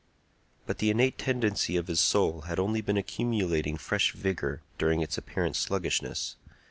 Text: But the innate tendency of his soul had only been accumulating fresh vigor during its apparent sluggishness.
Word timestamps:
But 0.65 0.79
the 0.79 0.89
innate 0.89 1.19
tendency 1.19 1.77
of 1.77 1.85
his 1.85 1.99
soul 1.99 2.41
had 2.49 2.57
only 2.57 2.81
been 2.81 2.97
accumulating 2.97 3.77
fresh 3.77 4.13
vigor 4.13 4.63
during 4.79 5.01
its 5.01 5.15
apparent 5.15 5.55
sluggishness. 5.55 6.37